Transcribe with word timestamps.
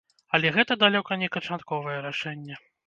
Але 0.37 0.51
гэта 0.55 0.79
далёка 0.85 1.21
не 1.25 1.31
канчатковае 1.39 1.99
рашэнне. 2.09 2.63